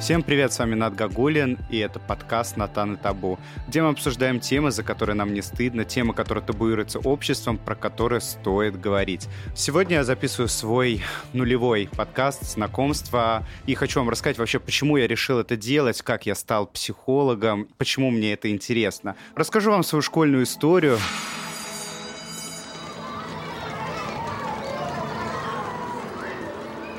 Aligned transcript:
Всем 0.00 0.22
привет, 0.22 0.50
с 0.50 0.58
вами 0.58 0.74
Над 0.74 0.94
Гагулин, 0.94 1.58
и 1.68 1.76
это 1.76 2.00
подкаст 2.00 2.56
«Натан 2.56 2.94
и 2.94 2.96
табу», 2.96 3.38
где 3.68 3.82
мы 3.82 3.90
обсуждаем 3.90 4.40
темы, 4.40 4.70
за 4.70 4.82
которые 4.82 5.14
нам 5.14 5.34
не 5.34 5.42
стыдно, 5.42 5.84
темы, 5.84 6.14
которые 6.14 6.42
табуируются 6.42 6.98
обществом, 7.00 7.58
про 7.58 7.74
которые 7.74 8.22
стоит 8.22 8.80
говорить. 8.80 9.28
Сегодня 9.54 9.96
я 9.96 10.04
записываю 10.04 10.48
свой 10.48 11.02
нулевой 11.34 11.90
подкаст 11.94 12.44
знакомства, 12.44 13.46
и 13.66 13.74
хочу 13.74 14.00
вам 14.00 14.08
рассказать 14.08 14.38
вообще, 14.38 14.58
почему 14.58 14.96
я 14.96 15.06
решил 15.06 15.38
это 15.38 15.54
делать, 15.54 16.00
как 16.00 16.24
я 16.24 16.34
стал 16.34 16.66
психологом, 16.66 17.68
почему 17.76 18.10
мне 18.10 18.32
это 18.32 18.50
интересно. 18.50 19.16
Расскажу 19.36 19.70
вам 19.70 19.84
свою 19.84 20.00
школьную 20.00 20.44
историю. 20.44 20.98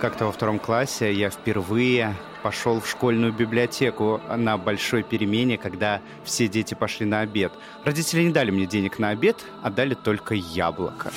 Как-то 0.00 0.26
во 0.26 0.32
втором 0.32 0.58
классе 0.58 1.12
я 1.12 1.30
впервые 1.30 2.14
пошел 2.42 2.80
в 2.80 2.88
школьную 2.88 3.32
библиотеку 3.32 4.20
на 4.28 4.58
большой 4.58 5.02
перемене, 5.02 5.56
когда 5.56 6.00
все 6.22 6.48
дети 6.48 6.74
пошли 6.74 7.06
на 7.06 7.20
обед. 7.20 7.52
Родители 7.84 8.22
не 8.22 8.30
дали 8.30 8.50
мне 8.50 8.66
денег 8.66 8.98
на 8.98 9.08
обед, 9.08 9.44
а 9.62 9.70
дали 9.70 9.94
только 9.94 10.34
яблоко. 10.34 11.10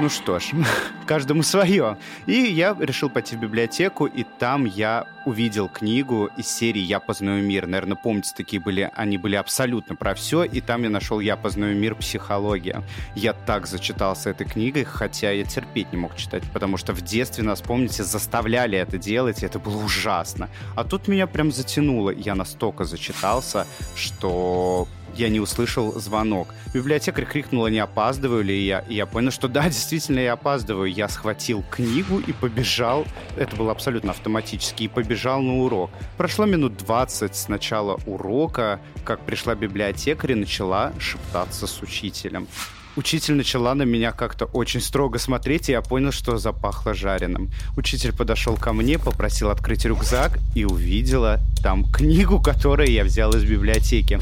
Ну 0.00 0.08
что 0.08 0.40
ж, 0.40 0.50
каждому 1.06 1.44
свое. 1.44 1.96
И 2.26 2.32
я 2.32 2.76
решил 2.80 3.08
пойти 3.08 3.36
в 3.36 3.40
библиотеку, 3.40 4.06
и 4.06 4.24
там 4.24 4.64
я 4.64 5.06
увидел 5.24 5.68
книгу 5.68 6.30
из 6.36 6.48
серии 6.48 6.80
«Я 6.80 6.98
познаю 6.98 7.44
мир». 7.44 7.66
Наверное, 7.66 7.96
помните, 7.96 8.32
такие 8.36 8.60
были, 8.60 8.90
они 8.94 9.18
были 9.18 9.36
абсолютно 9.36 9.94
про 9.94 10.14
все, 10.14 10.42
и 10.42 10.60
там 10.60 10.82
я 10.82 10.90
нашел 10.90 11.20
«Я 11.20 11.36
познаю 11.36 11.76
мир. 11.76 11.94
Психология». 11.94 12.82
Я 13.14 13.34
так 13.34 13.68
зачитался 13.68 14.30
этой 14.30 14.46
книгой, 14.46 14.82
хотя 14.82 15.30
я 15.30 15.44
терпеть 15.44 15.92
не 15.92 15.98
мог 15.98 16.16
читать, 16.16 16.42
потому 16.52 16.76
что 16.76 16.92
в 16.92 17.02
детстве 17.02 17.44
нас, 17.44 17.60
помните, 17.60 18.02
заставляли 18.02 18.76
это 18.76 18.98
делать, 18.98 19.42
и 19.42 19.46
это 19.46 19.60
было 19.60 19.76
ужасно. 19.76 20.50
А 20.74 20.82
тут 20.82 21.06
меня 21.06 21.28
прям 21.28 21.52
затянуло. 21.52 22.10
Я 22.10 22.34
настолько 22.34 22.84
зачитался, 22.84 23.66
что 23.94 24.88
я 25.18 25.28
не 25.28 25.40
услышал 25.40 25.92
звонок. 25.98 26.48
Библиотекарь 26.72 27.24
крикнула, 27.24 27.68
не 27.68 27.78
опаздываю 27.78 28.44
ли 28.44 28.64
я. 28.64 28.80
И 28.80 28.94
я 28.94 29.06
понял, 29.06 29.30
что 29.30 29.48
да, 29.48 29.64
действительно 29.68 30.18
я 30.18 30.34
опаздываю. 30.34 30.92
Я 30.92 31.08
схватил 31.08 31.64
книгу 31.70 32.18
и 32.18 32.32
побежал. 32.32 33.06
Это 33.36 33.56
было 33.56 33.72
абсолютно 33.72 34.10
автоматически. 34.10 34.84
И 34.84 34.88
побежал 34.88 35.40
на 35.40 35.62
урок. 35.62 35.90
Прошло 36.16 36.44
минут 36.46 36.76
20 36.76 37.34
с 37.34 37.48
начала 37.48 37.98
урока, 38.06 38.80
как 39.04 39.20
пришла 39.20 39.54
библиотекарь 39.54 40.32
и 40.32 40.34
начала 40.34 40.92
шептаться 40.98 41.66
с 41.66 41.82
учителем. 41.82 42.48
Учитель 42.96 43.34
начала 43.34 43.74
на 43.74 43.82
меня 43.82 44.12
как-то 44.12 44.44
очень 44.44 44.80
строго 44.80 45.18
смотреть, 45.18 45.68
и 45.68 45.72
я 45.72 45.82
понял, 45.82 46.12
что 46.12 46.38
запахло 46.38 46.94
жареным. 46.94 47.50
Учитель 47.76 48.12
подошел 48.12 48.56
ко 48.56 48.72
мне, 48.72 49.00
попросил 49.00 49.50
открыть 49.50 49.84
рюкзак 49.84 50.38
и 50.54 50.64
увидела 50.64 51.40
там 51.60 51.84
книгу, 51.90 52.40
которую 52.40 52.88
я 52.88 53.02
взял 53.02 53.34
из 53.34 53.42
библиотеки 53.42 54.20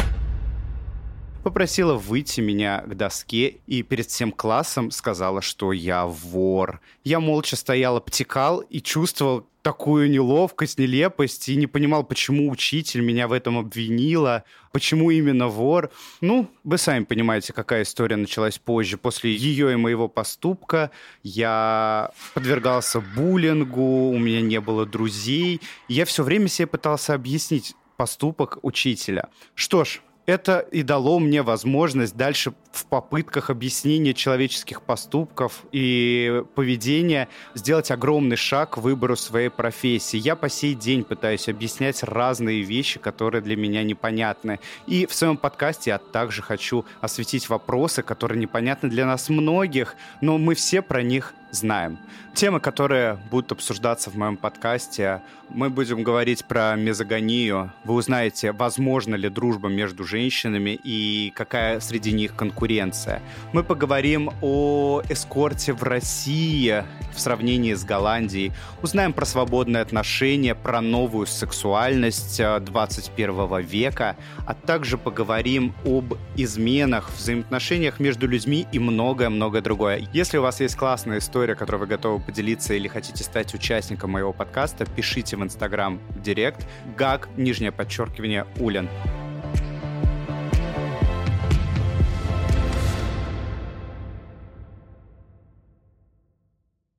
попросила 1.42 1.94
выйти 1.94 2.40
меня 2.40 2.82
к 2.82 2.96
доске 2.96 3.56
и 3.66 3.82
перед 3.82 4.06
всем 4.06 4.32
классом 4.32 4.90
сказала, 4.90 5.42
что 5.42 5.72
я 5.72 6.06
вор. 6.06 6.80
Я 7.04 7.20
молча 7.20 7.56
стоял, 7.56 7.96
обтекал 7.96 8.60
и 8.60 8.80
чувствовал 8.80 9.46
такую 9.62 10.10
неловкость, 10.10 10.78
нелепость 10.78 11.48
и 11.48 11.56
не 11.56 11.66
понимал, 11.66 12.04
почему 12.04 12.50
учитель 12.50 13.00
меня 13.00 13.28
в 13.28 13.32
этом 13.32 13.58
обвинила, 13.58 14.44
почему 14.72 15.10
именно 15.10 15.48
вор. 15.48 15.90
Ну, 16.20 16.48
вы 16.64 16.78
сами 16.78 17.04
понимаете, 17.04 17.52
какая 17.52 17.82
история 17.82 18.16
началась 18.16 18.58
позже. 18.58 18.98
После 18.98 19.32
ее 19.32 19.72
и 19.72 19.76
моего 19.76 20.08
поступка 20.08 20.90
я 21.22 22.10
подвергался 22.34 23.00
буллингу, 23.00 24.10
у 24.10 24.18
меня 24.18 24.40
не 24.40 24.60
было 24.60 24.84
друзей. 24.84 25.60
Я 25.88 26.04
все 26.04 26.24
время 26.24 26.48
себе 26.48 26.66
пытался 26.66 27.14
объяснить 27.14 27.74
поступок 27.96 28.58
учителя. 28.62 29.28
Что 29.54 29.84
ж, 29.84 30.00
это 30.26 30.60
и 30.60 30.82
дало 30.82 31.18
мне 31.18 31.42
возможность 31.42 32.16
дальше 32.16 32.52
в 32.70 32.86
попытках 32.86 33.50
объяснения 33.50 34.14
человеческих 34.14 34.82
поступков 34.82 35.64
и 35.72 36.42
поведения 36.54 37.28
сделать 37.54 37.90
огромный 37.90 38.36
шаг 38.36 38.70
к 38.70 38.76
выбору 38.78 39.16
своей 39.16 39.48
профессии. 39.48 40.16
Я 40.16 40.36
по 40.36 40.48
сей 40.48 40.74
день 40.74 41.04
пытаюсь 41.04 41.48
объяснять 41.48 42.02
разные 42.02 42.62
вещи, 42.62 42.98
которые 43.00 43.42
для 43.42 43.56
меня 43.56 43.82
непонятны. 43.82 44.60
И 44.86 45.06
в 45.06 45.14
своем 45.14 45.36
подкасте 45.36 45.90
я 45.90 45.98
также 45.98 46.42
хочу 46.42 46.84
осветить 47.00 47.48
вопросы, 47.48 48.02
которые 48.02 48.40
непонятны 48.40 48.88
для 48.88 49.06
нас 49.06 49.28
многих, 49.28 49.96
но 50.20 50.38
мы 50.38 50.54
все 50.54 50.82
про 50.82 51.02
них 51.02 51.34
знаем. 51.52 51.98
Темы, 52.34 52.60
которые 52.60 53.18
будут 53.30 53.52
обсуждаться 53.52 54.10
в 54.10 54.16
моем 54.16 54.36
подкасте, 54.36 55.20
мы 55.50 55.68
будем 55.68 56.02
говорить 56.02 56.44
про 56.46 56.74
мезогонию. 56.76 57.72
Вы 57.84 57.94
узнаете, 57.94 58.52
возможно 58.52 59.14
ли 59.14 59.28
дружба 59.28 59.68
между 59.68 60.02
женщинами 60.04 60.78
и 60.82 61.30
какая 61.36 61.78
среди 61.80 62.12
них 62.12 62.34
конкуренция. 62.34 63.20
Мы 63.52 63.62
поговорим 63.62 64.30
о 64.40 65.02
эскорте 65.10 65.74
в 65.74 65.82
России 65.82 66.84
в 67.14 67.20
сравнении 67.20 67.74
с 67.74 67.84
Голландией. 67.84 68.52
Узнаем 68.80 69.12
про 69.12 69.26
свободные 69.26 69.82
отношения, 69.82 70.54
про 70.54 70.80
новую 70.80 71.26
сексуальность 71.26 72.40
21 72.40 73.30
э, 73.30 73.62
века, 73.62 74.16
а 74.46 74.54
также 74.54 74.96
поговорим 74.96 75.74
об 75.84 76.14
изменах, 76.34 77.10
взаимоотношениях 77.14 78.00
между 78.00 78.26
людьми 78.26 78.66
и 78.72 78.78
многое-многое 78.78 79.60
другое. 79.60 80.08
Если 80.14 80.38
у 80.38 80.42
вас 80.42 80.60
есть 80.60 80.76
классная 80.76 81.18
история, 81.18 81.41
история, 81.42 81.56
которой 81.56 81.78
вы 81.78 81.86
готовы 81.88 82.20
поделиться 82.20 82.72
или 82.74 82.86
хотите 82.86 83.24
стать 83.24 83.52
участником 83.52 84.12
моего 84.12 84.32
подкаста, 84.32 84.86
пишите 84.86 85.36
в 85.36 85.42
Инстаграм 85.42 85.98
в 86.10 86.22
Директ. 86.22 86.64
Гаг, 86.96 87.28
нижнее 87.36 87.72
подчеркивание, 87.72 88.46
Улен. 88.60 88.88